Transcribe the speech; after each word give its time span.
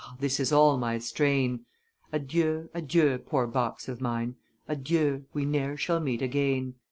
Ah! 0.03 0.15
this 0.19 0.39
is 0.39 0.51
all 0.51 0.79
my 0.79 0.97
strain! 0.97 1.63
Adieu, 2.11 2.71
adieu, 2.73 3.19
poor 3.19 3.45
box 3.45 3.87
of 3.87 4.01
mine; 4.01 4.35
Adieu; 4.67 5.25
we 5.31 5.45
ne'er 5.45 5.77
shall 5.77 5.99
meet 5.99 6.23
again!" 6.23 6.73